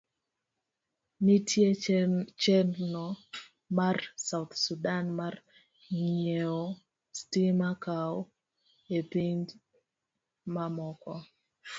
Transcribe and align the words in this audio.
Nitie 1.25 1.69
chenro 2.43 3.07
mar 3.77 3.97
South 4.27 4.53
Sudan 4.65 5.05
mar 5.19 5.35
ng'iewo 5.99 6.65
stima 7.19 7.69
koa 7.83 8.27
e 8.97 8.99
pinje 9.11 9.55
mamoko. 10.53 11.13